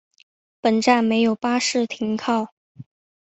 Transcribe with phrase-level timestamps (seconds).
[0.61, 2.53] 本站没有巴士停靠。